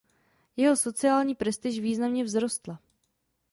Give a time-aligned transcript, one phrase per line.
[0.57, 2.79] Jeho sociální prestiž významně vzrostla.